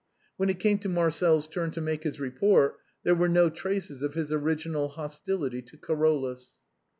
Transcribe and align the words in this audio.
When 0.35 0.49
it 0.49 0.57
came 0.59 0.79
to 0.79 0.89
Marcel's 0.89 1.47
turn 1.47 1.69
to 1.73 1.79
make 1.79 2.05
his 2.05 2.19
report, 2.19 2.77
there 3.03 3.13
were 3.13 3.29
no 3.29 3.51
traces 3.51 4.01
of 4.01 4.15
his 4.15 4.33
original 4.33 4.87
hostility 4.87 5.61
to 5.61 5.77
Carolus. 5.77 6.53